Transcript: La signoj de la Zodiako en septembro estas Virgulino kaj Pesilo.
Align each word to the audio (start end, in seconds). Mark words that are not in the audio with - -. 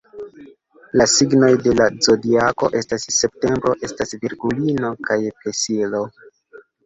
La 0.99 1.05
signoj 1.15 1.49
de 1.65 1.73
la 1.79 1.85
Zodiako 2.05 2.69
en 2.79 2.87
septembro 3.17 3.75
estas 3.89 4.15
Virgulino 4.23 4.91
kaj 5.11 5.19
Pesilo. 5.43 6.01